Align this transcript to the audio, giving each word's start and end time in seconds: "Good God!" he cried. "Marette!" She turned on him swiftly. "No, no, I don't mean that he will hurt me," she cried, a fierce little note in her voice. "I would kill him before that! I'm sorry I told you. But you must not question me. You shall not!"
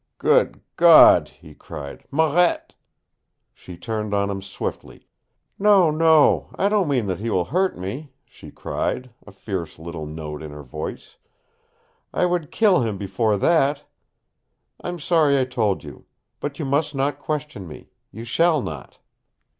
"Good 0.17 0.61
God!" 0.77 1.29
he 1.29 1.53
cried. 1.53 2.05
"Marette!" 2.09 2.73
She 3.53 3.77
turned 3.77 4.15
on 4.15 4.31
him 4.31 4.41
swiftly. 4.41 5.05
"No, 5.59 5.91
no, 5.91 6.49
I 6.55 6.69
don't 6.69 6.87
mean 6.87 7.05
that 7.05 7.19
he 7.19 7.29
will 7.29 7.45
hurt 7.45 7.77
me," 7.77 8.11
she 8.25 8.49
cried, 8.49 9.11
a 9.27 9.31
fierce 9.31 9.77
little 9.77 10.07
note 10.07 10.41
in 10.41 10.49
her 10.49 10.63
voice. 10.63 11.17
"I 12.11 12.25
would 12.25 12.49
kill 12.49 12.81
him 12.81 12.97
before 12.97 13.37
that! 13.37 13.83
I'm 14.83 14.97
sorry 14.97 15.37
I 15.37 15.43
told 15.45 15.83
you. 15.83 16.05
But 16.39 16.57
you 16.57 16.65
must 16.65 16.95
not 16.95 17.19
question 17.19 17.67
me. 17.67 17.91
You 18.11 18.23
shall 18.23 18.59
not!" 18.59 18.97